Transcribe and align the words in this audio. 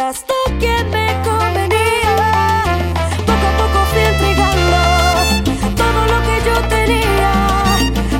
eras 0.00 0.24
tú 0.24 0.34
quien 0.58 0.90
me 0.90 1.08
convenía. 1.22 2.16
Poco 3.26 3.46
a 3.46 3.56
poco 3.60 3.78
fui 3.90 4.02
entregando 4.12 4.80
todo 5.76 6.00
lo 6.12 6.18
que 6.26 6.36
yo 6.48 6.56
tenía, 6.68 7.32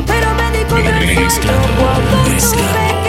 pero 0.07 0.35
me 0.35 0.59
di 0.59 0.65
cuenta 0.65 0.93
cuando 1.79 3.00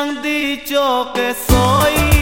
han 0.00 0.22
dicho 0.22 1.10
que 1.14 1.34
soy 1.34 2.19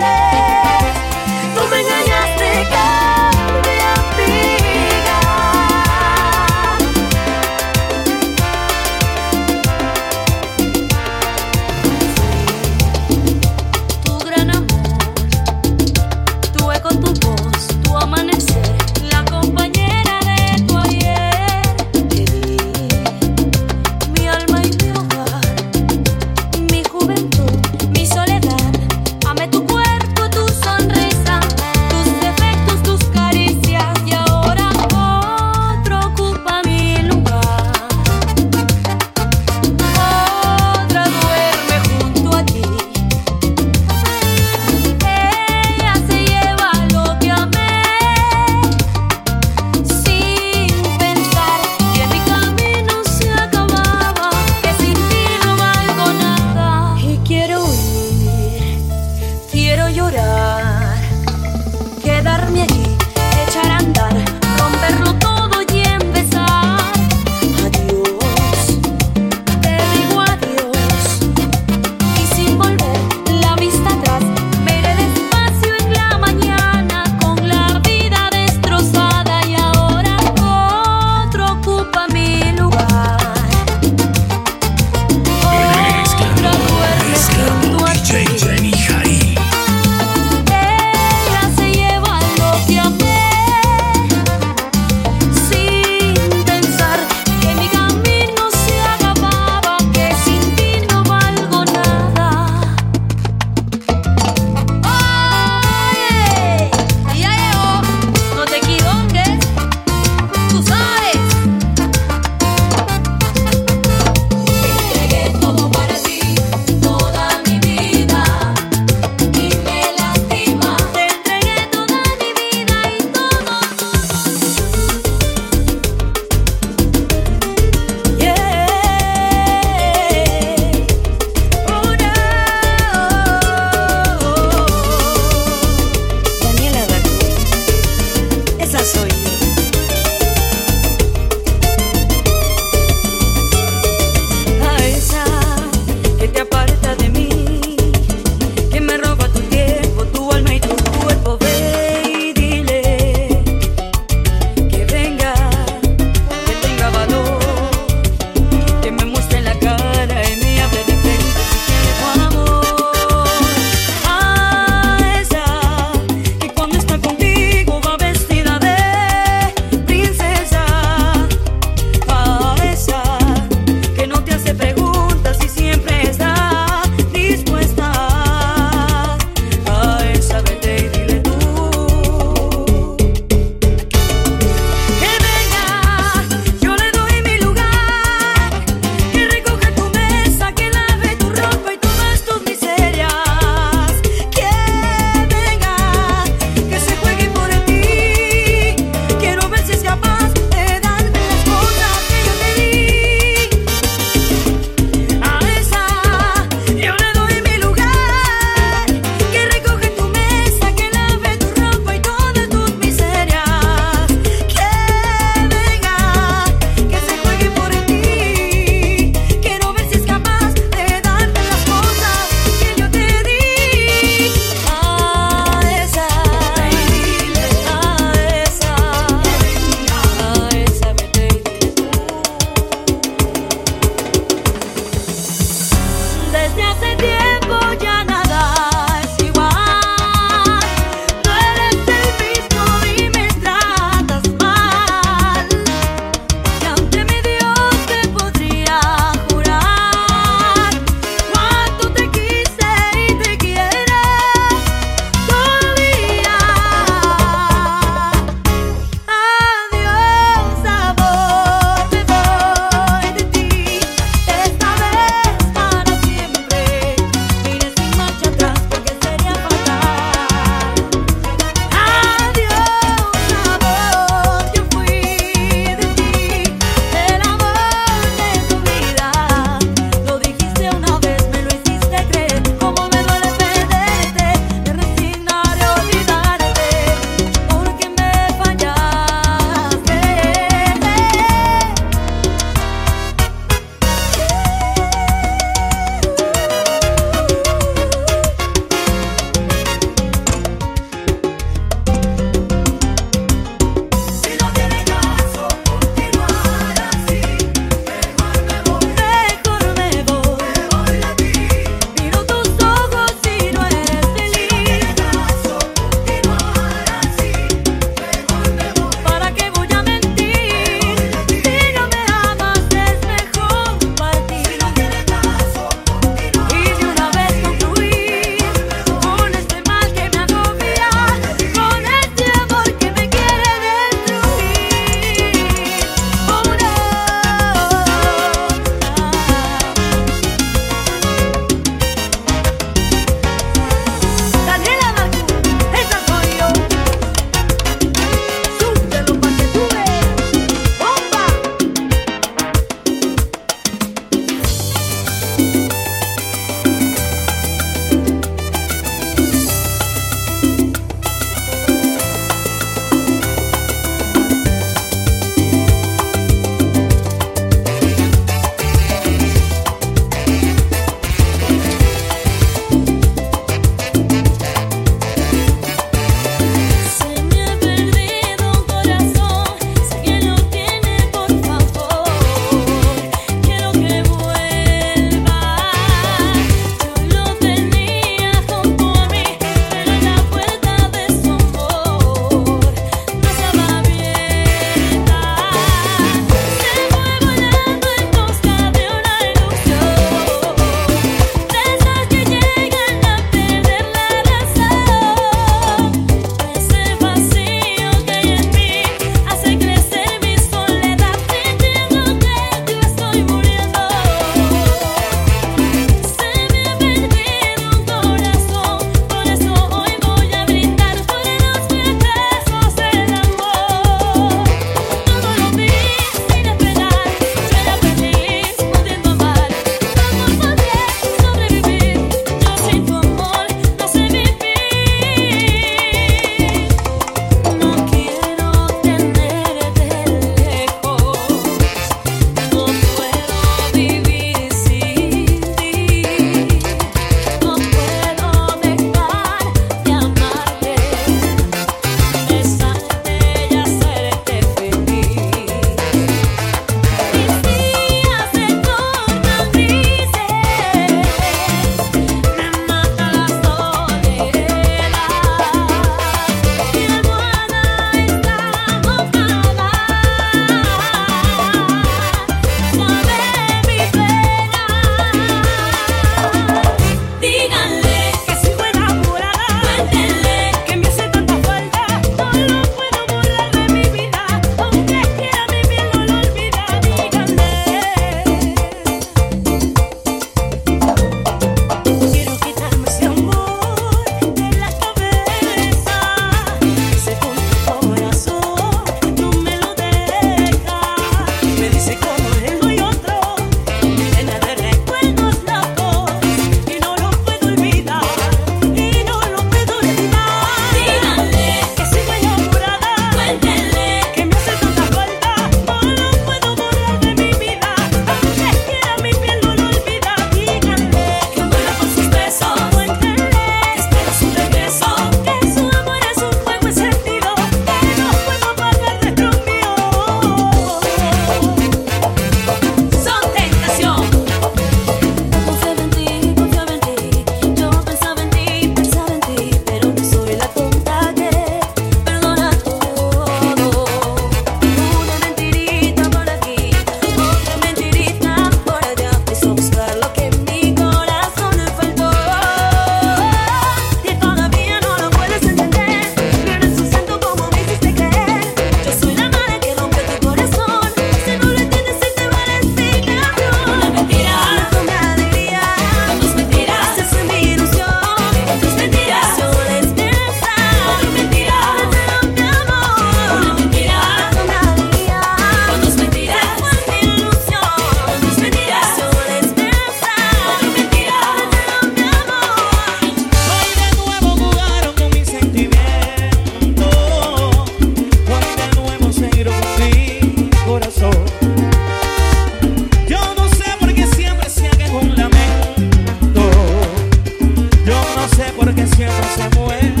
somewhere. 599.61 600.00